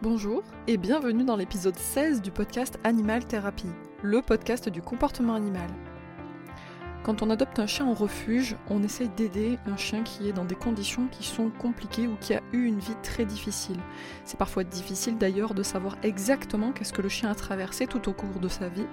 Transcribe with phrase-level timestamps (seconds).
[0.00, 3.66] Bonjour et bienvenue dans l'épisode 16 du podcast Animal Therapy,
[4.04, 5.68] le podcast du comportement animal.
[7.08, 10.44] Quand on adopte un chien en refuge, on essaye d'aider un chien qui est dans
[10.44, 13.78] des conditions qui sont compliquées ou qui a eu une vie très difficile.
[14.26, 18.12] C'est parfois difficile d'ailleurs de savoir exactement qu'est-ce que le chien a traversé tout au
[18.12, 18.84] cours de sa vie.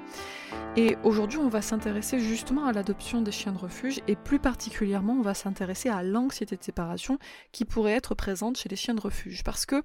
[0.78, 5.14] Et aujourd'hui, on va s'intéresser justement à l'adoption des chiens de refuge et plus particulièrement,
[5.14, 7.20] on va s'intéresser à l'anxiété de séparation
[7.52, 9.44] qui pourrait être présente chez les chiens de refuge.
[9.44, 9.84] Parce que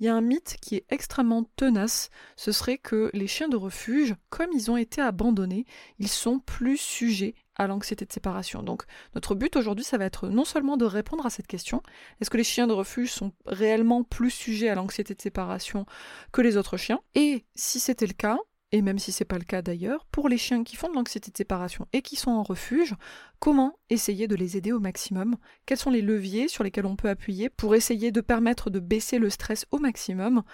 [0.00, 3.56] il y a un mythe qui est extrêmement tenace, ce serait que les chiens de
[3.56, 5.64] refuge, comme ils ont été abandonnés,
[5.98, 8.62] ils sont plus sujets à l'anxiété de séparation.
[8.62, 11.82] Donc notre but aujourd'hui, ça va être non seulement de répondre à cette question,
[12.20, 15.84] est-ce que les chiens de refuge sont réellement plus sujets à l'anxiété de séparation
[16.32, 17.00] que les autres chiens?
[17.14, 18.38] Et si c'était le cas,
[18.72, 21.30] et même si c'est pas le cas d'ailleurs, pour les chiens qui font de l'anxiété
[21.30, 22.94] de séparation et qui sont en refuge,
[23.40, 25.36] comment essayer de les aider au maximum?
[25.66, 29.18] Quels sont les leviers sur lesquels on peut appuyer pour essayer de permettre de baisser
[29.18, 30.44] le stress au maximum?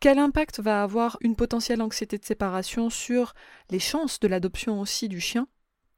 [0.00, 3.34] Quel impact va avoir une potentielle anxiété de séparation sur
[3.70, 5.46] les chances de l'adoption aussi du chien?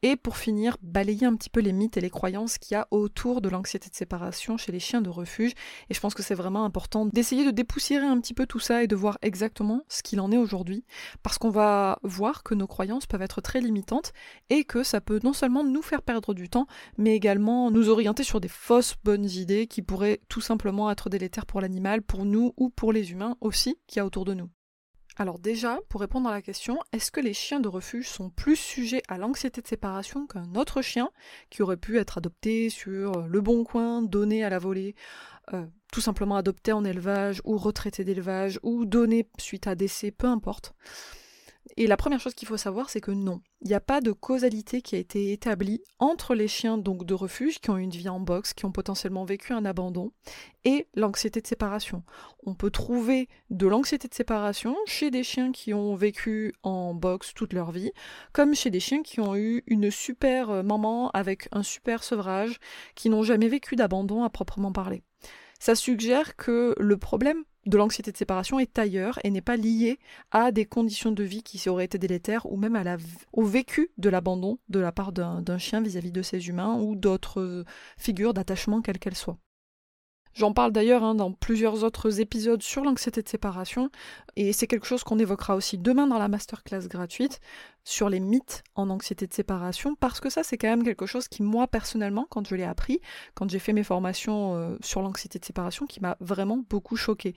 [0.03, 2.87] Et pour finir, balayer un petit peu les mythes et les croyances qu'il y a
[2.91, 5.53] autour de l'anxiété de séparation chez les chiens de refuge.
[5.91, 8.83] Et je pense que c'est vraiment important d'essayer de dépoussiérer un petit peu tout ça
[8.83, 10.85] et de voir exactement ce qu'il en est aujourd'hui.
[11.23, 14.13] Parce qu'on va voir que nos croyances peuvent être très limitantes
[14.51, 18.23] et que ça peut non seulement nous faire perdre du temps, mais également nous orienter
[18.23, 22.55] sur des fausses bonnes idées qui pourraient tout simplement être délétères pour l'animal, pour nous
[22.57, 24.49] ou pour les humains aussi qu'il y a autour de nous.
[25.21, 28.55] Alors déjà, pour répondre à la question, est-ce que les chiens de refuge sont plus
[28.55, 31.11] sujets à l'anxiété de séparation qu'un autre chien
[31.51, 34.95] qui aurait pu être adopté sur le bon coin, donné à la volée,
[35.55, 40.29] euh, tout simplement adopté en élevage ou retraité d'élevage ou donné suite à décès, peu
[40.29, 40.73] importe
[41.77, 44.13] et la première chose qu'il faut savoir, c'est que non, il n'y a pas de
[44.13, 48.09] causalité qui a été établie entre les chiens donc de refuge qui ont une vie
[48.09, 50.13] en boxe, qui ont potentiellement vécu un abandon,
[50.65, 52.03] et l'anxiété de séparation.
[52.45, 57.35] On peut trouver de l'anxiété de séparation chez des chiens qui ont vécu en boxe
[57.35, 57.93] toute leur vie,
[58.33, 62.59] comme chez des chiens qui ont eu une super euh, maman avec un super sevrage,
[62.95, 65.03] qui n'ont jamais vécu d'abandon à proprement parler.
[65.59, 69.99] Ça suggère que le problème de l'anxiété de séparation est ailleurs et n'est pas lié
[70.31, 72.83] à des conditions de vie qui auraient été délétères ou même
[73.33, 77.65] au vécu de l'abandon de la part d'un chien vis-à-vis de ses humains ou d'autres
[77.99, 79.39] figures d'attachement quelles qu'elles soient.
[80.39, 83.91] J'en parle d'ailleurs hein, dans plusieurs autres épisodes sur l'anxiété de séparation,
[84.37, 87.41] et c'est quelque chose qu'on évoquera aussi demain dans la masterclass gratuite
[87.83, 91.27] sur les mythes en anxiété de séparation, parce que ça c'est quand même quelque chose
[91.27, 93.01] qui moi personnellement, quand je l'ai appris,
[93.35, 97.35] quand j'ai fait mes formations euh, sur l'anxiété de séparation, qui m'a vraiment beaucoup choqué.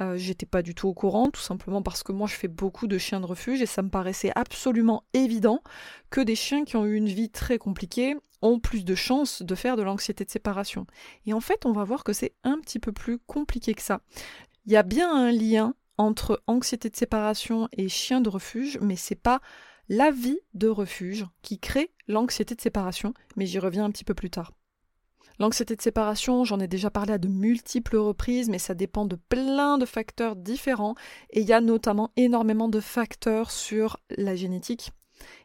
[0.00, 2.86] Euh, J'étais pas du tout au courant, tout simplement parce que moi je fais beaucoup
[2.86, 5.62] de chiens de refuge et ça me paraissait absolument évident
[6.08, 9.54] que des chiens qui ont eu une vie très compliquée ont plus de chances de
[9.54, 10.86] faire de l'anxiété de séparation.
[11.26, 14.00] Et en fait, on va voir que c'est un petit peu plus compliqué que ça.
[14.66, 18.96] Il y a bien un lien entre anxiété de séparation et chien de refuge, mais
[18.96, 19.40] c'est pas
[19.88, 24.14] la vie de refuge qui crée l'anxiété de séparation, mais j'y reviens un petit peu
[24.14, 24.52] plus tard.
[25.40, 29.16] L'anxiété de séparation, j'en ai déjà parlé à de multiples reprises, mais ça dépend de
[29.16, 30.94] plein de facteurs différents,
[31.30, 34.92] et il y a notamment énormément de facteurs sur la génétique,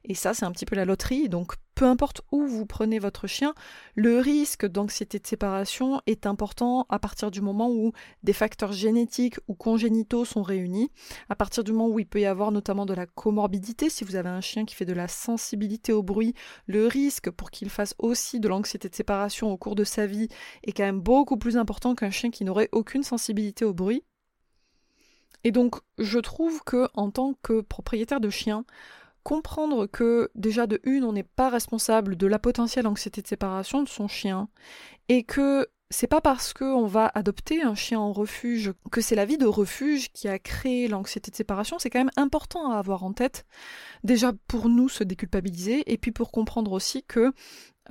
[0.04, 1.30] et ça, c'est un petit peu la loterie.
[1.30, 3.54] Donc, peu importe où vous prenez votre chien,
[3.96, 7.92] le risque d'anxiété de séparation est important à partir du moment où
[8.24, 10.90] des facteurs génétiques ou congénitaux sont réunis,
[11.30, 13.90] à partir du moment où il peut y avoir notamment de la comorbidité.
[13.90, 16.34] Si vous avez un chien qui fait de la sensibilité au bruit,
[16.68, 20.30] le risque pour qu'il fasse aussi de l'anxiété de séparation au cours de sa vie
[20.64, 24.04] est quand même beaucoup plus important qu'un chien qui n'aurait aucune sensibilité au bruit.
[25.44, 28.66] Et donc, je trouve que en tant que propriétaire de chien,
[29.26, 33.82] comprendre que déjà de une, on n'est pas responsable de la potentielle anxiété de séparation
[33.82, 34.50] de son chien
[35.10, 39.26] et que c'est pas parce qu'on va adopter un chien en refuge que c'est la
[39.26, 43.04] vie de refuge qui a créé l'anxiété de séparation, c'est quand même important à avoir
[43.04, 43.46] en tête.
[44.04, 47.34] Déjà pour nous se déculpabiliser et puis pour comprendre aussi que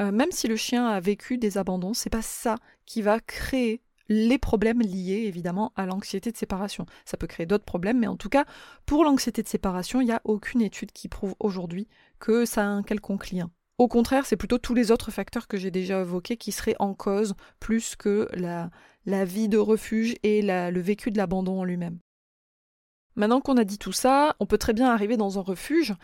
[0.00, 2.56] euh, même si le chien a vécu des abandons, c'est pas ça
[2.86, 6.86] qui va créer les problèmes liés évidemment à l'anxiété de séparation.
[7.04, 8.44] Ça peut créer d'autres problèmes, mais en tout cas,
[8.86, 12.66] pour l'anxiété de séparation, il n'y a aucune étude qui prouve aujourd'hui que ça a
[12.66, 13.50] un quelconque lien.
[13.78, 16.94] Au contraire, c'est plutôt tous les autres facteurs que j'ai déjà évoqués qui seraient en
[16.94, 18.70] cause plus que la,
[19.24, 21.98] vie de refuge et le vécu de l'abandon en lui-même.
[23.16, 25.94] Maintenant qu'on a dit tout ça, on peut très bien arriver dans un refuge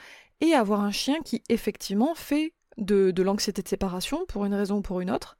[0.40, 4.82] et avoir un chien qui effectivement fait de l'anxiété de séparation pour une raison ou
[4.82, 5.36] pour une autre,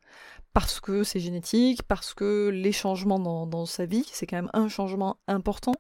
[0.53, 4.69] parce que c'est génétique, parce que les changements dans, sa vie, c'est quand même un
[4.69, 5.75] changement important.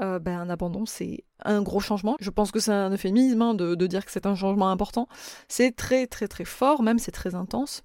[0.00, 2.16] Euh, ben, un abandon, c'est un gros changement.
[2.20, 5.08] Je pense que c'est un euphémisme hein, de, de, dire que c'est un changement important.
[5.48, 7.82] C'est très très très fort, même c'est très intense.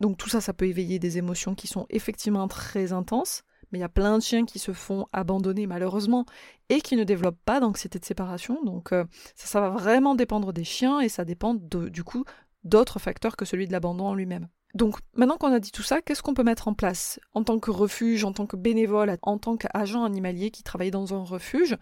[0.00, 3.82] Donc tout ça, ça peut éveiller des émotions qui sont effectivement très intenses, mais il
[3.82, 6.26] y a plein de chiens qui se font abandonner malheureusement
[6.68, 8.62] et qui ne développent pas d'anxiété de séparation.
[8.64, 9.04] Donc euh,
[9.34, 12.24] ça, va vraiment dépendre des chiens et ça dépend du coup
[12.62, 14.48] d'autres facteurs que celui de l'abandon en lui-même.
[14.74, 17.58] Donc maintenant qu'on a dit tout ça, qu'est-ce qu'on peut mettre en place en tant
[17.58, 21.76] que refuge, en tant que bénévole, en tant qu'agent animalier qui travaille dans un refuge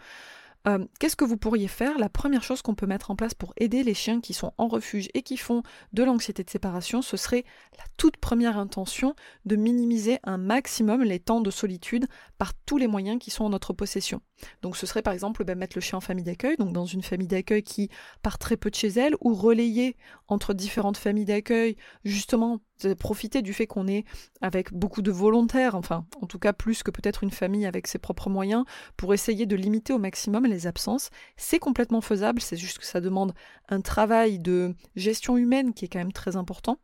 [0.68, 1.98] euh, qu'est-ce que vous pourriez faire?
[1.98, 4.68] La première chose qu'on peut mettre en place pour aider les chiens qui sont en
[4.68, 5.62] refuge et qui font
[5.92, 7.44] de l'anxiété de séparation, ce serait
[7.78, 9.14] la toute première intention
[9.44, 12.06] de minimiser un maximum les temps de solitude
[12.42, 14.20] par tous les moyens qui sont en notre possession.
[14.62, 17.04] Donc ce serait par exemple ben, mettre le chien en famille d'accueil, donc dans une
[17.04, 17.88] famille d'accueil qui
[18.20, 19.96] part très peu de chez elle, ou relayer
[20.26, 22.58] entre différentes familles d'accueil, justement
[22.98, 24.04] profiter du fait qu'on est
[24.40, 27.98] avec beaucoup de volontaires, enfin en tout cas plus que peut-être une famille avec ses
[27.98, 28.64] propres moyens,
[28.96, 31.10] pour essayer de limiter au maximum les absences.
[31.36, 33.34] C'est complètement faisable, c'est juste que ça demande
[33.68, 36.78] un travail de gestion humaine qui est quand même très important.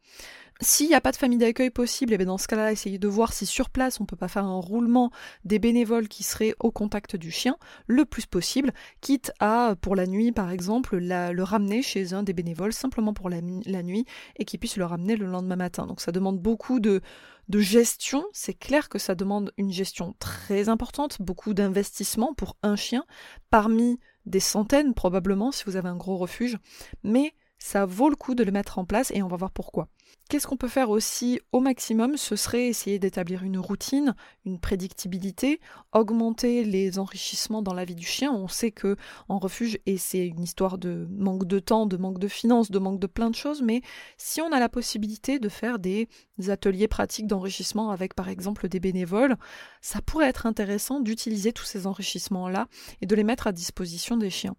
[0.61, 2.99] S'il n'y a pas de famille d'accueil possible, et eh bien dans ce cas-là, essayez
[2.99, 5.13] de voir si sur place on peut pas faire un roulement
[5.45, 7.57] des bénévoles qui seraient au contact du chien
[7.87, 12.33] le plus possible, quitte à, pour la nuit par exemple, le ramener chez un des
[12.33, 15.87] bénévoles simplement pour la, nuit et qu'il puisse le ramener le lendemain matin.
[15.87, 17.03] Donc ça demande beaucoup de,
[17.49, 22.75] de gestion, c'est clair que ça demande une gestion très importante, beaucoup d'investissement pour un
[22.75, 23.05] chien,
[23.51, 26.59] parmi des centaines probablement si vous avez un gros refuge,
[27.05, 29.89] mais ça vaut le coup de le mettre en place et on va voir pourquoi.
[30.29, 32.19] Qu'est-ce qu'on peut faire aussi au maximum?
[32.19, 34.15] Ce serait essayer d'établir une routine,
[34.45, 35.59] une prédictibilité,
[35.93, 38.31] augmenter les enrichissements dans la vie du chien.
[38.31, 38.97] On sait que
[39.31, 42.79] en refuge, et c'est une histoire de manque de temps, de manque de finances, de
[42.79, 43.81] manque de plein de choses, mais
[44.19, 46.09] si on a la possibilité de faire des
[46.49, 49.37] ateliers pratiques d'enrichissement avec par exemple des bénévoles,
[49.81, 52.69] ça pourrait être intéressant d'utiliser tous ces enrichissements-là
[53.01, 54.57] et de les mettre à disposition des chiens.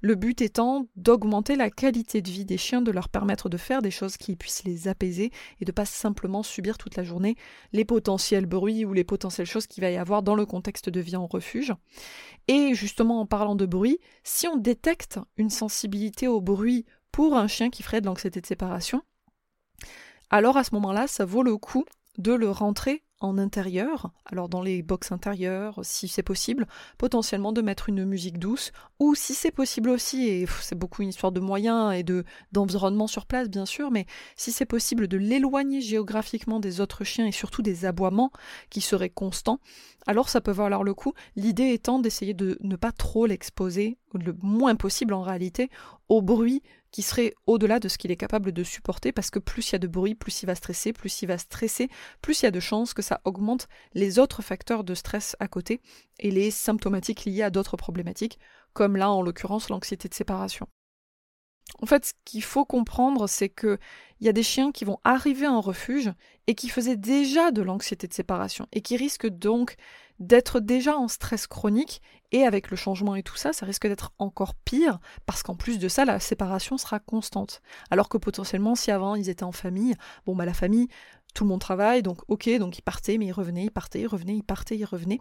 [0.00, 3.82] Le but étant d'augmenter la qualité de vie des chiens, de leur permettre de faire
[3.82, 7.36] des choses qui puissent les apaiser et de pas simplement subir toute la journée
[7.72, 11.00] les potentiels bruits ou les potentielles choses qu'il va y avoir dans le contexte de
[11.00, 11.72] vie en refuge.
[12.48, 17.48] Et justement en parlant de bruit, si on détecte une sensibilité au bruit pour un
[17.48, 19.02] chien qui ferait de l'anxiété de séparation,
[20.30, 21.84] alors à ce moment-là, ça vaut le coup
[22.18, 26.66] de le rentrer en intérieur, alors dans les box intérieures, si c'est possible,
[26.98, 31.10] potentiellement de mettre une musique douce, ou si c'est possible aussi, et c'est beaucoup une
[31.10, 34.06] histoire de moyens et de d'environnement sur place bien sûr, mais
[34.36, 38.32] si c'est possible de l'éloigner géographiquement des autres chiens et surtout des aboiements
[38.70, 39.60] qui seraient constants,
[40.06, 41.12] alors ça peut valoir le coup.
[41.36, 45.70] L'idée étant d'essayer de ne pas trop l'exposer, le moins possible en réalité,
[46.08, 49.68] au bruit qui serait au-delà de ce qu'il est capable de supporter, parce que plus
[49.68, 51.88] il y a de bruit, plus il va stresser, plus il va stresser,
[52.22, 55.48] plus il y a de chances que ça augmente les autres facteurs de stress à
[55.48, 55.80] côté
[56.18, 58.38] et les symptomatiques liées à d'autres problématiques,
[58.72, 60.66] comme là en l'occurrence l'anxiété de séparation.
[61.80, 63.78] En fait, ce qu'il faut comprendre, c'est que
[64.20, 66.12] il y a des chiens qui vont arriver en refuge
[66.46, 69.76] et qui faisaient déjà de l'anxiété de séparation et qui risquent donc
[70.18, 74.12] d'être déjà en stress chronique et avec le changement et tout ça, ça risque d'être
[74.18, 77.62] encore pire parce qu'en plus de ça, la séparation sera constante.
[77.90, 79.94] Alors que potentiellement, si avant ils étaient en famille,
[80.26, 80.88] bon bah la famille,
[81.34, 84.06] tout le monde travaille, donc ok, donc ils partaient, mais ils revenaient, ils partaient, ils
[84.06, 85.20] revenaient, ils partaient, ils revenaient.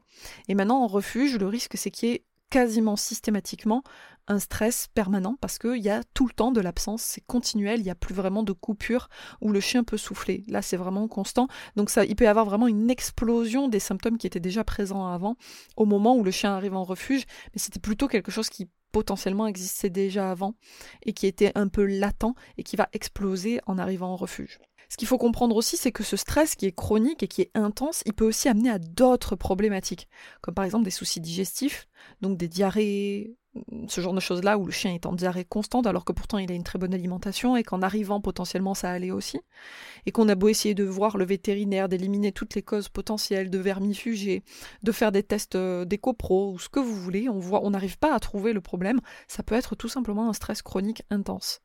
[0.50, 3.84] Et maintenant en refuge, le risque c'est qu'il y ait quasiment systématiquement
[4.28, 7.84] un stress permanent parce qu'il y a tout le temps de l'absence, c'est continuel, il
[7.84, 9.10] n'y a plus vraiment de coupure
[9.42, 10.44] où le chien peut souffler.
[10.48, 11.48] Là, c'est vraiment constant.
[11.76, 15.08] Donc ça, il peut y avoir vraiment une explosion des symptômes qui étaient déjà présents
[15.08, 15.36] avant
[15.76, 19.48] au moment où le chien arrive en refuge, mais c'était plutôt quelque chose qui potentiellement
[19.48, 20.56] existait déjà avant
[21.04, 24.60] et qui était un peu latent et qui va exploser en arrivant en refuge.
[24.90, 27.52] Ce qu'il faut comprendre aussi, c'est que ce stress qui est chronique et qui est
[27.54, 30.08] intense, il peut aussi amener à d'autres problématiques,
[30.42, 31.88] comme par exemple des soucis digestifs,
[32.22, 33.36] donc des diarrhées,
[33.88, 36.52] ce genre de choses-là où le chien est en diarrhée constante alors que pourtant il
[36.52, 39.40] a une très bonne alimentation et qu'en arrivant potentiellement ça allait aussi,
[40.08, 43.60] et qu'on a beau essayer de voir le vétérinaire, d'éliminer toutes les causes potentielles de
[43.60, 44.44] vermifugés,
[44.82, 48.20] de faire des tests euh, d'éco-pro ou ce que vous voulez, on n'arrive pas à
[48.20, 51.62] trouver le problème, ça peut être tout simplement un stress chronique intense.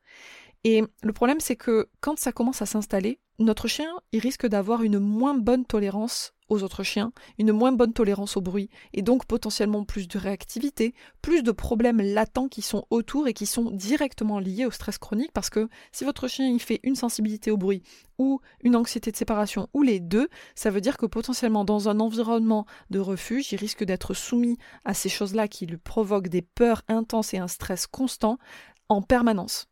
[0.65, 4.83] Et le problème, c'est que quand ça commence à s'installer, notre chien, il risque d'avoir
[4.83, 9.27] une moins bonne tolérance aux autres chiens, une moins bonne tolérance au bruit, et donc
[9.27, 14.39] potentiellement plus de réactivité, plus de problèmes latents qui sont autour et qui sont directement
[14.39, 17.83] liés au stress chronique, parce que si votre chien il fait une sensibilité au bruit,
[18.19, 21.99] ou une anxiété de séparation, ou les deux, ça veut dire que potentiellement dans un
[21.99, 26.83] environnement de refuge, il risque d'être soumis à ces choses-là qui lui provoquent des peurs
[26.89, 28.39] intenses et un stress constant
[28.89, 29.67] en permanence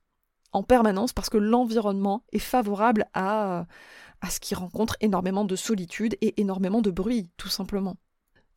[0.53, 3.67] en permanence parce que l'environnement est favorable à,
[4.21, 7.97] à ce qui rencontre énormément de solitude et énormément de bruit, tout simplement.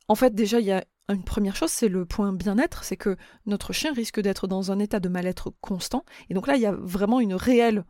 [0.08, 3.16] En fait, déjà, il y a une première chose, c'est le point bien-être, c'est que
[3.46, 6.04] notre chien risque d'être dans un état de mal-être constant.
[6.30, 7.86] Et donc là, il y a vraiment une réelle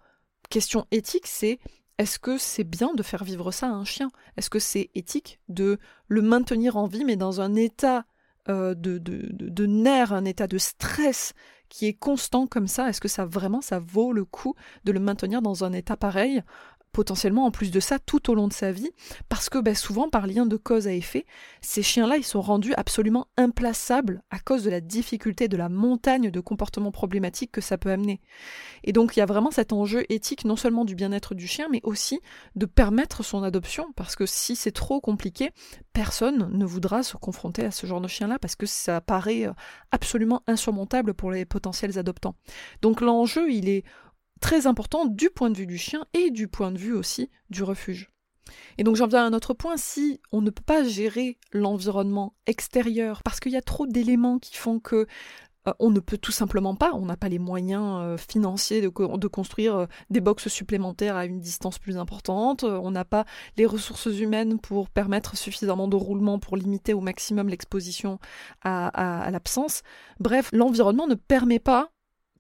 [0.50, 1.60] question éthique, c'est
[1.98, 4.12] est-ce que c'est bien de faire vivre ça à un chien?
[4.36, 8.06] Est-ce que c'est éthique de le maintenir en vie, mais dans un état
[8.50, 11.34] euh, de, de, nerfs, un état de stress
[11.70, 15.00] qui est constant comme ça Est-ce que ça vraiment, ça vaut le coup de le
[15.00, 16.42] maintenir dans un état pareil?
[16.96, 18.90] Potentiellement en plus de ça tout au long de sa vie,
[19.28, 21.26] parce que ben, souvent par lien de cause à effet,
[21.60, 26.32] ces chiens-là, ils sont rendus absolument implaçables à cause de la difficulté de la montagne
[26.32, 28.22] de comportements problématiques que ça peut amener.
[28.86, 31.68] Et donc il y a vraiment cet enjeu éthique non seulement du bien-être du chien,
[31.70, 32.22] mais aussi
[32.56, 35.52] de permettre son adoption, parce que si c'est trop compliqué,
[35.92, 39.54] personne ne voudra se confronter à ce genre de chien-là, parce que ça paraît euh,
[39.92, 42.36] absolument insurmontable pour les potentiels adoptants.
[42.82, 43.84] Donc l'enjeu, il est
[44.42, 47.64] très important du point de vue du chien et du point de vue aussi du
[47.64, 48.10] refuge.
[48.78, 52.36] Et donc j'en viens à un autre point, si on ne peut pas gérer l'environnement
[52.46, 55.08] extérieur parce qu'il y a trop d'éléments qui font que
[55.68, 58.88] euh, on ne peut tout simplement pas, on n'a pas les moyens euh, financiers de,
[59.28, 63.26] construire euh, des boxes supplémentaires à une distance plus importante, on n'a pas
[63.58, 68.20] les ressources humaines pour permettre suffisamment de roulement pour limiter au maximum l'exposition
[68.64, 69.82] à l'absence.
[70.20, 71.92] Bref, l'environnement ne permet pas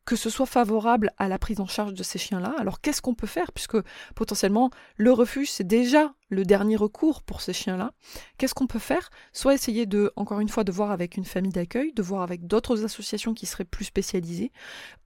[0.05, 2.53] que ce soit favorable à la prise en charge de ces chiens-là.
[2.59, 3.51] Alors qu'est-ce qu'on peut faire?
[3.51, 3.77] Puisque
[4.15, 7.93] potentiellement le refuge c'est déjà le dernier recours pour ces chiens-là.
[8.37, 9.09] Qu'est-ce qu'on peut faire?
[9.33, 12.47] Soit essayer de, encore une fois, de voir avec une famille d'accueil, de voir avec
[12.47, 14.51] d'autres associations qui seraient plus spécialisées,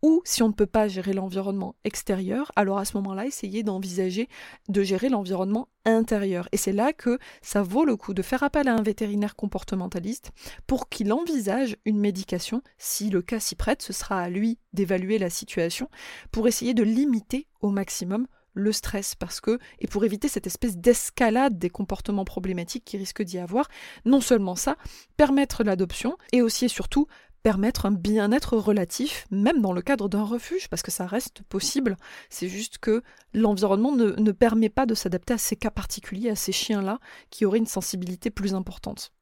[0.02, 4.30] ou si on ne peut pas gérer l'environnement extérieur, alors à ce moment-là, essayer d'envisager
[4.70, 6.48] de gérer l'environnement intérieur.
[6.52, 10.32] Et c'est là que ça vaut le coup de faire appel à un vétérinaire comportementaliste
[10.68, 12.62] pour qu'il envisage une médication.
[12.78, 15.90] Si le cas s'y prête, ce sera à lui d'évaluer la situation
[16.32, 20.78] pour essayer de limiter au maximum le stress parce que, et pour éviter cette espèce
[20.78, 23.68] d'escalade des comportements problématiques qui risque d'y avoir,
[24.06, 24.76] non seulement ça,
[25.18, 27.08] permettre l'adoption et aussi et surtout
[27.44, 31.96] permettre un bien-être relatif, même dans le cadre d'un refuge, parce que ça reste possible.
[32.30, 33.02] C'est juste que
[33.34, 37.46] l'environnement ne, ne, permet pas de s'adapter à ces cas particuliers, à ces chiens-là, qui
[37.46, 39.14] auraient une sensibilité plus importante.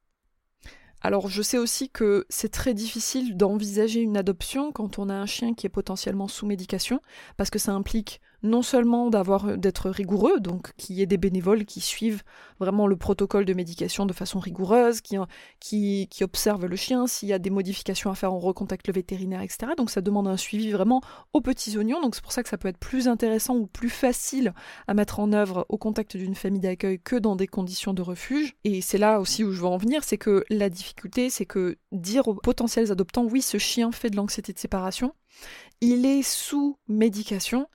[1.00, 5.26] Alors je sais aussi que c'est très difficile d'envisager une adoption quand on a un
[5.26, 7.00] chien qui est potentiellement sous médication,
[7.36, 11.64] parce que ça implique non seulement euh, d'être rigoureux, donc qu'il y ait des bénévoles
[11.64, 12.22] qui suivent
[12.60, 15.16] vraiment le protocole de médication de façon rigoureuse, qui,
[15.60, 18.94] qui, qui observent le chien, s'il y a des modifications à faire, on recontacte le
[18.94, 19.72] vétérinaire, etc.
[19.76, 21.00] Donc ça demande un suivi vraiment
[21.32, 23.90] aux petits oignons, donc c'est pour ça que ça peut être plus intéressant ou plus
[23.90, 24.54] facile
[24.86, 28.54] à mettre en œuvre au contact d'une famille d'accueil que dans des conditions de refuge.
[28.64, 31.78] Et c'est là aussi où je veux en venir, c'est que la difficulté, c'est que
[31.92, 35.12] dire aux potentiels adoptants, oui, ce chien fait de l'anxiété de séparation,
[35.80, 37.68] il est sous médication,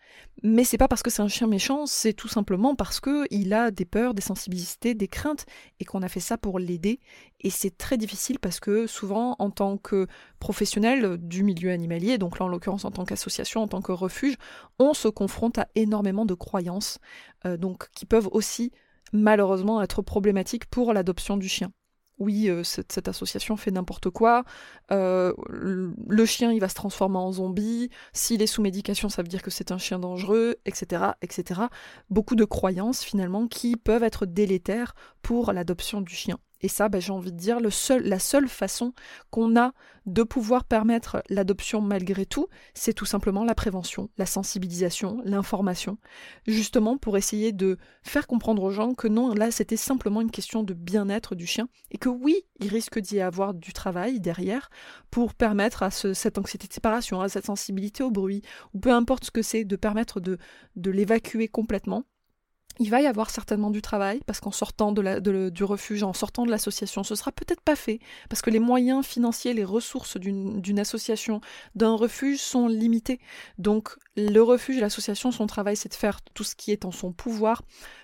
[0.44, 3.54] mais c'est pas parce que c'est un chien méchant, c'est tout simplement parce que il
[3.54, 5.46] a des peurs, des sensibilités, des craintes,
[5.80, 7.00] et qu'on a fait ça pour l'aider.
[7.42, 10.08] Et c'est très difficile parce que souvent, en tant que
[10.40, 14.36] professionnel du milieu animalier, donc là en l'occurrence en tant qu'association, en tant que refuge,
[14.80, 17.00] on se confronte à énormément de croyances,
[17.46, 18.72] euh, donc qui peuvent aussi
[19.14, 21.72] malheureusement être problématiques pour l'adoption du chien
[22.20, 24.44] oui, euh, cette, association fait n'importe quoi,
[24.92, 29.28] euh, le chien il va se transformer en zombie, s'il est sous médication ça veut
[29.28, 31.62] dire que c'est un chien dangereux, etc., etc.
[32.10, 36.38] Beaucoup de croyances finalement qui peuvent être délétères pour l'adoption du chien.
[36.64, 38.94] Et ça, ben, j'ai envie de dire, la seule façon
[39.30, 39.74] qu'on a
[40.06, 45.98] de pouvoir permettre l'adoption malgré tout, c'est tout simplement la prévention, la sensibilisation, l'information,
[46.48, 50.64] justement pour essayer de faire comprendre aux gens que non, là c'était simplement une question
[50.64, 54.70] de bien-être du chien, et que oui, il risque d'y avoir du travail derrière
[55.12, 58.42] pour permettre à cette anxiété de séparation, à cette sensibilité au bruit,
[58.74, 60.38] ou peu importe ce que c'est, de permettre de
[60.92, 62.04] l'évacuer complètement
[62.80, 66.52] il va y avoir certainement du travail, parce qu'en sortant du refuge, en sortant de
[66.52, 68.00] l'association, ce sera peut-être pas fait,
[68.30, 71.40] parce que les moyens financiers, les ressources d'une association,
[71.76, 73.20] d'un refuge sont limités.
[73.58, 76.92] Donc le refuge et l'association, son travail, c'est de faire tout ce qui est en
[76.92, 77.62] son pouvoir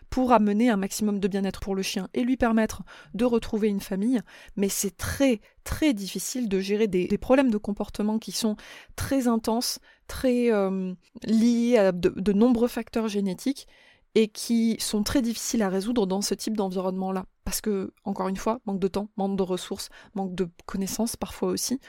[0.09, 2.81] pour amener un maximum de bien-être pour le chien et lui permettre
[3.13, 4.21] de retrouver une famille,
[4.55, 8.55] mais c'est très très difficile de gérer des, problèmes de comportement qui sont
[8.95, 10.93] très intenses, très euh,
[11.25, 13.67] liés à de nombreux facteurs génétiques
[14.15, 17.25] et qui sont très difficiles à résoudre dans ce type d'environnement-là.
[17.43, 21.49] Parce que, encore une fois, manque de temps, manque de ressources, manque de connaissances parfois
[21.49, 21.79] aussi.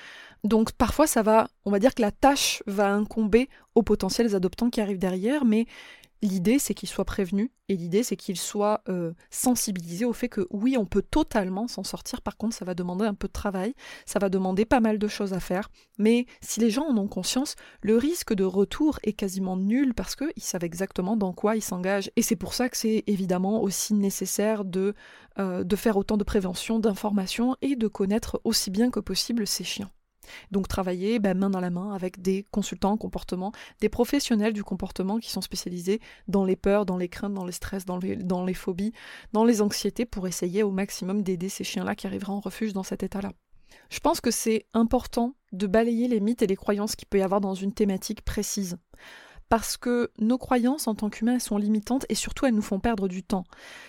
[0.44, 4.70] Donc parfois ça va, on va dire que la tâche va incomber aux potentiels adoptants
[4.70, 5.66] qui arrivent derrière, mais
[6.22, 10.46] L'idée, c'est qu'il soit prévenu et l'idée, c'est qu'il soit euh, sensibilisé au fait que
[10.50, 12.20] oui, on peut totalement s'en sortir.
[12.20, 13.74] Par contre, ça va demander un peu de travail,
[14.06, 15.70] ça va demander pas mal de choses à faire.
[15.96, 20.16] Mais si les gens en ont conscience, le risque de retour est quasiment nul parce
[20.16, 22.10] qu'ils savent exactement dans quoi ils s'engagent.
[22.16, 24.94] Et c'est pour ça que c'est évidemment aussi nécessaire de,
[25.38, 29.64] euh, de faire autant de prévention, d'information et de connaître aussi bien que possible ces
[29.64, 29.90] chiens.
[30.50, 34.64] Donc travailler ben, main dans la main avec des consultants en comportement, des professionnels du
[34.64, 38.16] comportement qui sont spécialisés dans les peurs, dans les craintes, dans les stress, dans les,
[38.16, 38.92] dans les phobies,
[39.32, 42.82] dans les anxiétés pour essayer au maximum d'aider ces chiens-là qui arriveraient en refuge dans
[42.82, 43.32] cet état-là.
[43.88, 47.22] Je pense que c'est important de balayer les mythes et les croyances qu'il peut y
[47.22, 48.76] avoir dans une thématique précise
[49.50, 53.08] parce que nos croyances en tant qu'humains sont limitantes et surtout elles nous font perdre
[53.08, 53.44] du temps.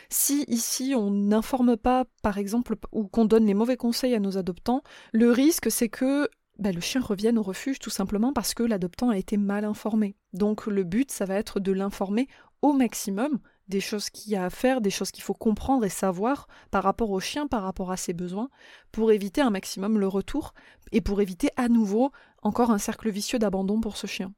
[0.10, 4.38] Si ici on n'informe pas, par exemple, ou qu'on donne les mauvais conseils à nos
[4.38, 4.82] adoptants,
[5.14, 6.28] le risque c'est que
[6.58, 10.16] bah, le chien revienne au refuge tout simplement parce que l'adoptant a été mal informé.
[10.34, 12.28] Donc le but, ça va être de l'informer
[12.64, 15.90] au maximum des choses qu'il y a à faire, des choses qu'il faut comprendre et
[15.90, 18.50] savoir par rapport au chien, par rapport à ses besoins,
[18.92, 20.54] pour éviter un maximum le retour
[20.92, 24.34] et pour éviter à nouveau encore un cercle vicieux d'abandon pour ce chien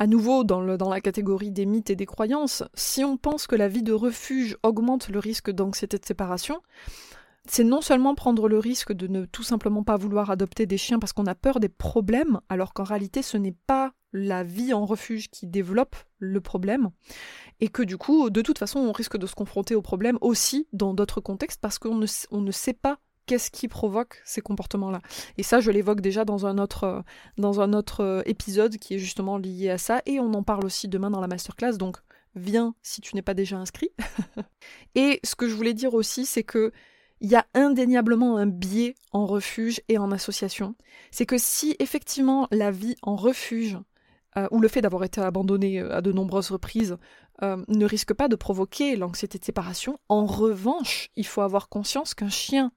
[0.00, 3.68] à nouveau dans, la catégorie des mythes et des croyances, si on pense que la
[3.68, 6.62] vie de refuge augmente le risque d'anxiété de séparation,
[7.46, 10.98] c'est non seulement prendre le risque de ne tout simplement pas vouloir adopter des chiens
[10.98, 14.86] parce qu'on a peur des problèmes, alors qu'en réalité ce n'est pas la vie en
[14.86, 16.88] refuge qui développe le problème,
[17.60, 20.66] et que du coup, de toute façon, on risque de se confronter au problème aussi
[20.72, 22.98] dans d'autres contextes parce qu'on ne sait pas
[23.30, 25.00] qu'est-ce qui provoque ces comportements-là.
[25.38, 27.00] Et ça, je l'évoque déjà dans un autre, euh,
[27.38, 30.64] dans un autre euh, épisode qui est justement lié à ça, et on en parle
[30.64, 31.98] aussi demain dans la masterclass, donc
[32.34, 33.90] viens si tu n'es pas déjà inscrit.
[34.96, 36.72] et ce que je voulais dire aussi, c'est que
[37.20, 40.74] il y a indéniablement un biais en refuge et en association.
[41.12, 43.78] C'est que si effectivement la vie en refuge
[44.38, 46.96] euh, ou le fait d'avoir été abandonné à de nombreuses reprises
[47.42, 52.28] ne risque pas de provoquer l'anxiété de séparation, en revanche, il faut avoir conscience qu'un
[52.28, 52.70] chien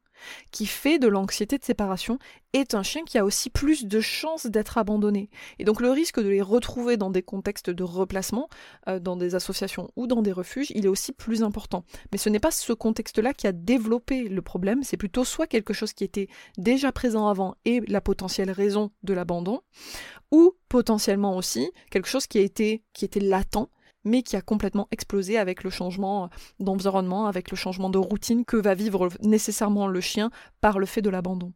[0.52, 2.20] qui fait de l'anxiété de séparation
[2.54, 5.30] est un chien qui a aussi plus de chances d'être abandonné.
[5.60, 8.48] Et donc le risque de les retrouver dans des contextes de replacement,
[8.88, 11.84] euh, dans des associations ou dans des refuges, il est aussi plus important.
[12.12, 15.74] Mais ce n'est pas ce contexte-là qui a développé le problème, c'est plutôt soit quelque
[15.74, 16.28] chose qui était
[16.58, 19.62] déjà présent avant et la potentielle raison de l'abandon,
[20.32, 23.70] ou potentiellement aussi quelque chose qui a été qui était latent
[24.04, 26.30] mais qui a complètement explosé avec le changement
[26.60, 30.32] d'environnement, avec le changement de routine que va vivre nécessairement le chien
[30.62, 31.54] par le fait de l'abandon.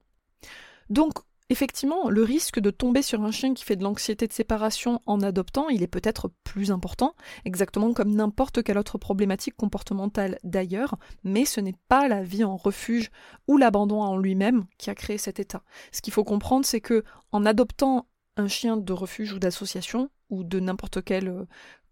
[0.89, 1.13] Donc,
[1.49, 5.21] effectivement, le risque de tomber sur un chien qui fait de l'anxiété de séparation en
[5.21, 11.45] adoptant, il est peut-être plus important, exactement comme n'importe quelle autre problématique comportementale d'ailleurs, mais
[11.45, 13.11] ce n'est pas la vie en refuge
[13.47, 15.63] ou l'abandon en lui-même qui a créé cet état.
[15.91, 18.07] Ce qu'il faut comprendre, c'est que en adoptant
[18.37, 21.45] un chien de refuge ou d'association, ou de n'importe quelle euh,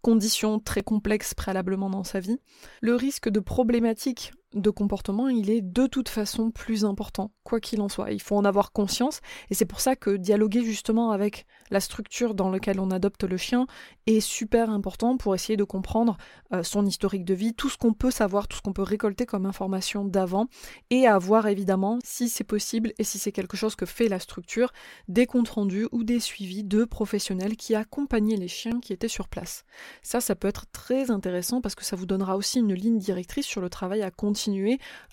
[0.06, 2.38] conditions très complexes préalablement dans sa vie,
[2.80, 7.80] le risque de problématiques de comportement, il est de toute façon plus important, quoi qu'il
[7.80, 8.12] en soit.
[8.12, 12.34] Il faut en avoir conscience, et c'est pour ça que dialoguer justement avec la structure
[12.34, 13.66] dans laquelle on adopte le chien
[14.06, 16.16] est super important pour essayer de comprendre
[16.52, 19.26] euh, son historique de vie, tout ce qu'on peut savoir, tout ce qu'on peut récolter
[19.26, 20.46] comme information d'avant,
[20.90, 24.72] et avoir évidemment, si c'est possible et si c'est quelque chose que fait la structure,
[25.08, 29.28] des comptes rendus ou des suivis de professionnels qui accompagnaient les chiens qui étaient sur
[29.28, 29.64] place.
[30.02, 33.46] Ça, ça peut être très intéressant parce que ça vous donnera aussi une ligne directrice
[33.46, 34.35] sur le travail à continuer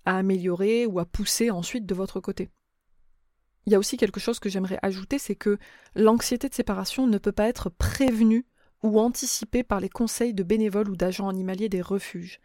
[0.06, 2.50] à améliorer ou à pousser ensuite de votre côté.
[3.66, 5.58] Il y a aussi quelque chose que j'aimerais ajouter, c'est que
[5.96, 8.46] l'anxiété de séparation ne peut pas être prévenue
[8.84, 12.40] ou anticipée par les conseils de bénévoles ou d'agents animaliers des refuges.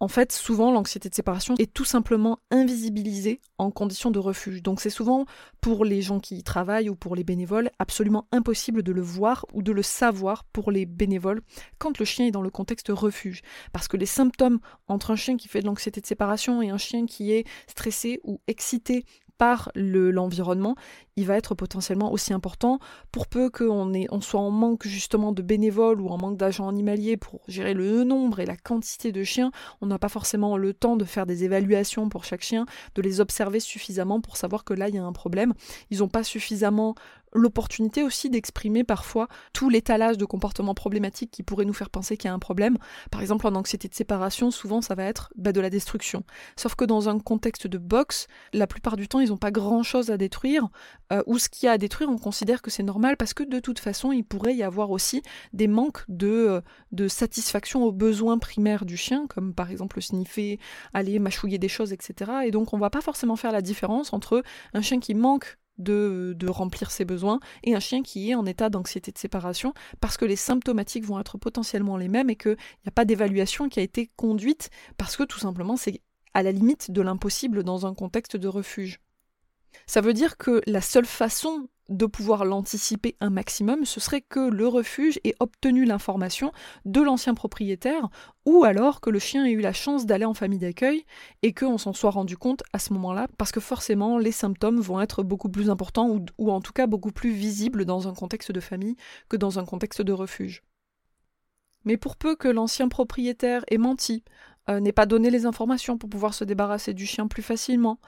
[0.00, 4.62] En fait, souvent, l'anxiété de séparation est tout simplement invisibilisée en conditions de refuge.
[4.62, 5.26] Donc c'est souvent,
[5.60, 9.44] pour les gens qui y travaillent ou pour les bénévoles, absolument impossible de le voir
[9.52, 11.40] ou de le savoir pour les bénévoles
[11.78, 13.42] quand le chien est dans le contexte refuge.
[13.72, 16.78] Parce que les symptômes entre un chien qui fait de l'anxiété de séparation et un
[16.78, 19.04] chien qui est stressé ou excité
[19.38, 20.74] par l'environnement,
[21.16, 22.78] il va être potentiellement aussi important
[23.12, 27.16] pour peu qu'on on soit en manque justement de bénévoles ou en manque d'agents animaliers
[27.16, 29.50] pour gérer le nombre et la quantité de chiens.
[29.80, 33.20] On n'a pas forcément le temps de faire des évaluations pour chaque chien, de les
[33.20, 35.54] observer suffisamment pour savoir que là il y a un problème.
[35.90, 36.94] Ils n'ont pas suffisamment
[37.32, 42.28] l'opportunité aussi d'exprimer parfois tout l'étalage de comportements problématiques qui pourraient nous faire penser qu'il
[42.28, 42.78] y a un problème.
[43.10, 46.24] Par exemple, en anxiété de séparation, souvent ça va être bah, de la destruction.
[46.56, 50.10] Sauf que dans un contexte de boxe, la plupart du temps, ils n'ont pas grand-chose
[50.10, 50.68] à détruire,
[51.12, 53.42] euh, ou ce qu'il y a à détruire, on considère que c'est normal parce que
[53.42, 56.60] de toute façon, il pourrait y avoir aussi des manques de, euh,
[56.92, 60.58] de satisfaction aux besoins primaires du chien, comme par exemple sniffer,
[60.94, 62.30] aller mâchouiller des choses, etc.
[62.44, 64.42] Et donc, on va pas forcément faire la différence entre
[64.74, 68.68] un chien qui manque de, remplir ses besoins, et un chien qui est en état
[68.68, 72.88] d'anxiété de séparation, parce que les symptomatiques vont être potentiellement les mêmes et qu'il n'y
[72.88, 76.00] a pas d'évaluation qui a été conduite, parce que tout simplement c'est
[76.34, 79.00] à la limite de l'impossible dans un contexte de refuge.
[79.86, 84.40] Ça veut dire que la seule façon de pouvoir l'anticiper un maximum, ce serait que
[84.40, 86.52] le refuge ait obtenu l'information
[86.84, 88.08] de l'ancien propriétaire,
[88.44, 91.04] ou alors que le chien ait eu la chance d'aller en famille d'accueil
[91.42, 95.00] et qu'on s'en soit rendu compte à ce moment-là, parce que forcément les symptômes vont
[95.00, 98.52] être beaucoup plus importants ou, ou en tout cas beaucoup plus visibles dans un contexte
[98.52, 98.96] de famille
[99.28, 100.62] que dans un contexte de refuge.
[101.84, 104.24] Mais pour peu que l'ancien propriétaire ait menti,
[104.68, 107.98] euh, n'ait pas donné les informations pour pouvoir se débarrasser du chien plus facilement,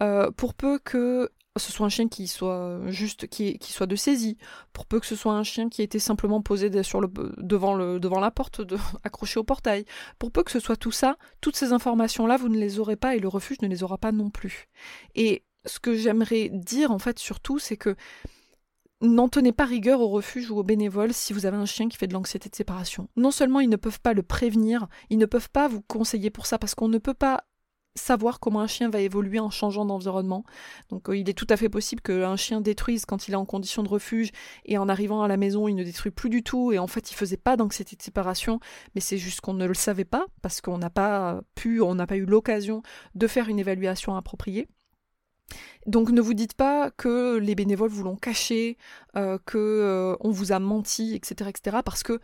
[0.00, 3.96] euh, pour peu que ce soit un chien qui soit juste qui, qui, soit de
[3.96, 4.36] saisie,
[4.72, 7.74] pour peu que ce soit un chien qui ait été simplement posé sur le, devant,
[7.74, 8.60] le, devant la porte,
[9.04, 9.84] accroché au portail,
[10.18, 13.16] pour peu que ce soit tout ça, toutes ces informations-là, vous ne les aurez pas
[13.16, 14.68] et le refuge ne les aura pas non plus.
[15.14, 17.96] Et ce que j'aimerais dire en fait surtout, c'est que
[19.00, 21.96] N'en tenez pas rigueur au refuge ou aux bénévoles si vous avez un chien qui
[21.96, 23.08] fait de l'anxiété de séparation.
[23.14, 26.46] Non seulement ils ne peuvent pas le prévenir, ils ne peuvent pas vous conseiller pour
[26.46, 27.44] ça parce qu'on ne peut pas
[27.94, 30.44] savoir comment un chien va évoluer en changeant d'environnement.
[30.88, 33.44] Donc euh, il est tout à fait possible qu'un chien détruise quand il est en
[33.44, 34.32] condition de refuge
[34.64, 37.10] et en arrivant à la maison il ne détruit plus du tout et en fait
[37.10, 38.58] il faisait pas d'anxiété de séparation
[38.94, 42.06] mais c'est juste qu'on ne le savait pas parce qu'on n'a pas pu, on n'a
[42.08, 42.82] pas eu l'occasion
[43.14, 44.68] de faire une évaluation appropriée.
[45.86, 48.76] Donc ne vous dites pas que les bénévoles vous l'ont caché,
[49.16, 51.78] euh, que euh, vous a menti, etc., etc.
[51.84, 52.20] Parce que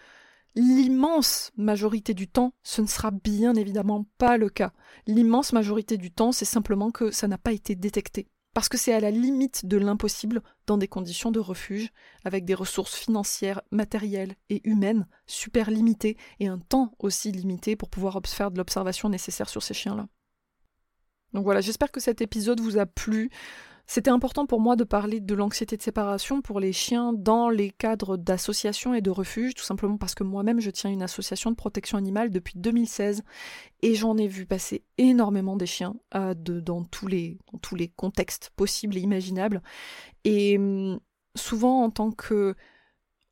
[0.54, 4.72] l'immense majorité du temps, ce ne sera bien évidemment pas le cas.
[5.06, 8.28] L'immense majorité du temps, c'est simplement que ça n'a pas été détecté.
[8.54, 11.90] Parce que c'est à la limite de l'impossible dans des conditions de refuge,
[12.24, 17.90] avec des ressources financières, matérielles et humaines super limitées et un temps aussi limité pour
[17.90, 20.06] pouvoir faire de l'observation nécessaire sur ces chiens-là.
[21.34, 23.30] Donc voilà, j'espère que cet épisode vous a plu.
[23.86, 27.70] C'était important pour moi de parler de l'anxiété de séparation pour les chiens dans les
[27.70, 31.56] cadres d'associations et de refuges, tout simplement parce que moi-même je tiens une association de
[31.56, 33.22] protection animale depuis 2016
[33.82, 37.36] et j'en ai vu passer énormément des chiens euh, dans, tous les,
[37.94, 39.60] contextes possibles et imaginables.
[40.24, 40.98] Et hum,
[41.36, 42.54] souvent en tant que,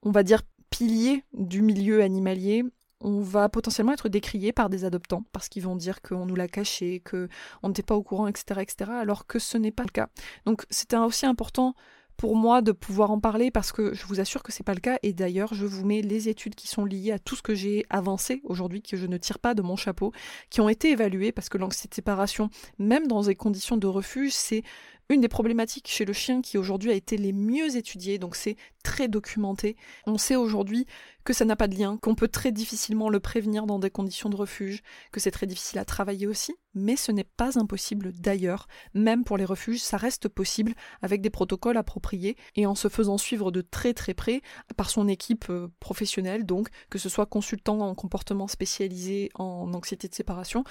[0.03, 2.65] on va dire, pilier du milieu animalier,
[3.03, 6.49] on va potentiellement être décrié par des adoptants parce qu'ils vont dire qu'on nous l'a
[6.49, 10.09] caché, qu'on n'était pas au courant, etc., etc., alors que ce n'est pas le cas.
[10.47, 11.75] Donc c'était aussi important
[12.17, 14.81] pour moi de pouvoir en parler parce que je vous assure que c'est pas le
[14.81, 17.55] cas et d'ailleurs je vous mets les études qui sont liées à tout ce que
[17.55, 20.13] j'ai avancé aujourd'hui que je ne tire pas de mon chapeau
[20.51, 24.33] qui ont été évaluées parce que l'anxiété de séparation même dans des conditions de refuge
[24.33, 24.63] c'est
[25.09, 28.57] une des problématiques chez le chien qui aujourd'hui a été les mieux étudiées, donc c'est
[28.83, 29.77] très documenté.
[30.07, 30.87] On sait aujourd'hui
[31.25, 34.31] que ça n'a pas de lien, qu'on peut très difficilement le prévenir dans des conditions
[34.31, 38.67] de refuge, que c'est très difficile à travailler aussi, mais ce n'est pas impossible d'ailleurs.
[38.95, 43.19] Même pour les refuges, ça reste possible avec des protocoles appropriés et en se faisant
[43.19, 44.41] suivre de très très près
[44.77, 50.09] par son équipe euh, professionnelle, donc que ce soit consultant en comportement spécialisé en anxiété
[50.09, 50.65] de séparation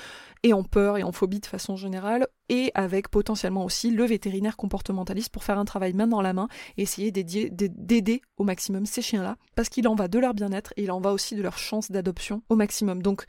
[0.43, 4.57] et en peur et en phobie de façon générale, et avec potentiellement aussi le vétérinaire
[4.57, 9.01] comportementaliste pour faire un travail main dans la main et essayer d'aider au maximum ces
[9.01, 11.57] chiens-là, parce qu'il en va de leur bien-être et il en va aussi de leur
[11.57, 13.01] chance d'adoption au maximum.
[13.01, 13.25] Donc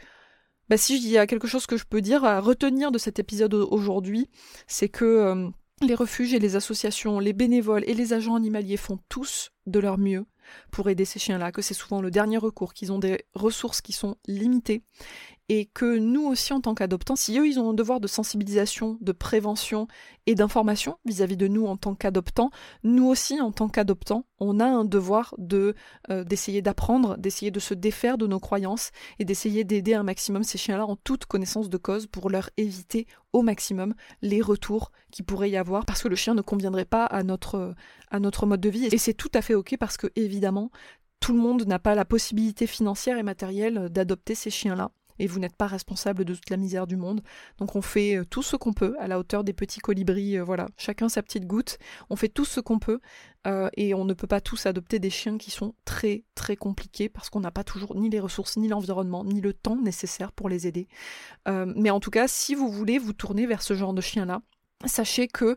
[0.73, 3.19] bah, si il y a quelque chose que je peux dire à retenir de cet
[3.19, 4.31] épisode aujourd'hui,
[4.67, 5.51] c'est que euh,
[5.83, 9.99] les refuges et les associations, les bénévoles et les agents animaliers font tous de leur
[9.99, 10.25] mieux
[10.71, 13.93] pour aider ces chiens-là, que c'est souvent le dernier recours, qu'ils ont des ressources qui
[13.93, 14.83] sont limitées
[15.49, 18.97] et que nous aussi en tant qu'adoptants, si eux ils ont un devoir de sensibilisation,
[19.01, 19.87] de prévention
[20.27, 22.51] et d'information vis-à-vis de nous en tant qu'adoptants,
[22.85, 25.75] nous aussi en tant qu'adoptants, on a un devoir de
[26.11, 30.43] euh, d'essayer d'apprendre, d'essayer de se défaire de nos croyances et d'essayer d'aider un maximum
[30.43, 35.23] ces chiens-là en toute connaissance de cause pour leur éviter au maximum les retours qui
[35.23, 37.75] pourrait y avoir parce que le chien ne conviendrait pas à notre
[38.11, 38.87] à notre mode de vie.
[38.87, 40.71] Et c'est tout à fait ok parce que évidemment
[41.21, 45.39] tout le monde n'a pas la possibilité financière et matérielle d'adopter ces chiens-là et vous
[45.39, 47.23] n'êtes pas responsable de toute la misère du monde.
[47.59, 50.45] Donc on fait euh, tout ce qu'on peut à la hauteur des petits colibris, euh,
[50.45, 51.79] voilà, chacun sa petite goutte.
[52.11, 53.01] On fait tout ce qu'on peut
[53.47, 57.09] euh, et on ne peut pas tous adopter des chiens qui sont très très compliqués
[57.09, 60.49] parce qu'on n'a pas toujours ni les ressources, ni l'environnement, ni le temps nécessaire pour
[60.49, 60.89] les aider.
[61.47, 64.41] mais en tout cas, si vous voulez vous tourner vers ce genre de chien-là,
[64.87, 65.57] sachez que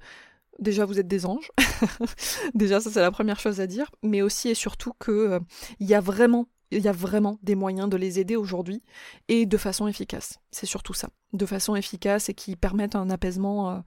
[0.59, 1.51] Déjà, vous êtes des anges.
[2.53, 3.91] Déjà, ça c'est la première chose à dire.
[4.03, 5.39] Mais aussi et surtout qu'il
[5.79, 8.83] il y a vraiment il y a vraiment des moyens de les aider aujourd'hui
[9.27, 10.39] et de façon efficace.
[10.51, 11.09] C'est surtout ça.
[11.33, 13.79] De façon efficace et qui permettent un apaisement euh,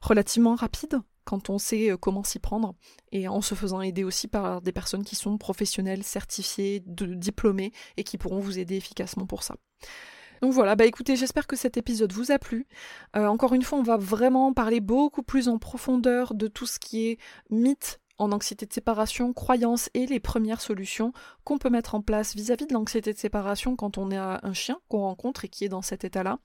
[0.00, 2.74] relativement rapide quand on sait euh, comment s'y prendre
[3.12, 8.04] et en se faisant aider aussi par des personnes qui sont professionnelles, certifiées, diplômées et
[8.04, 9.56] qui pourront vous aider efficacement pour ça.
[10.42, 12.66] Donc voilà, bah écoutez, j'espère que cet épisode vous a plu.
[13.16, 16.78] Euh, encore une fois, on va vraiment parler beaucoup plus en profondeur de tout ce
[16.78, 17.18] qui est
[17.50, 21.12] mythe en anxiété de séparation, croyances et les premières solutions
[21.44, 24.78] qu'on peut mettre en place vis-à-vis de l'anxiété de séparation quand on a un chien
[24.88, 26.38] qu'on rencontre et qui est dans cet état-là.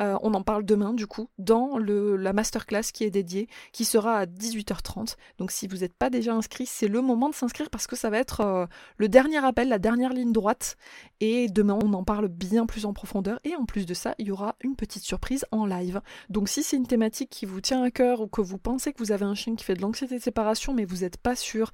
[0.00, 3.84] Euh, on en parle demain du coup dans le, la masterclass qui est dédiée, qui
[3.84, 5.16] sera à 18h30.
[5.38, 8.10] Donc si vous n'êtes pas déjà inscrit, c'est le moment de s'inscrire parce que ça
[8.10, 8.66] va être euh,
[8.98, 10.76] le dernier appel, la dernière ligne droite.
[11.20, 13.40] Et demain on en parle bien plus en profondeur.
[13.44, 16.00] Et en plus de ça, il y aura une petite surprise en live.
[16.28, 18.98] Donc si c'est une thématique qui vous tient à cœur ou que vous pensez que
[18.98, 21.70] vous avez un chien qui fait de l'anxiété de séparation mais vous pas sûr,